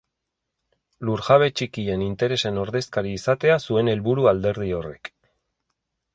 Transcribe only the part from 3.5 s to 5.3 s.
zuen helburu alderdi horrek.